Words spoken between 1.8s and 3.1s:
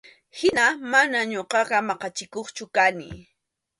maqachikuqchu kani.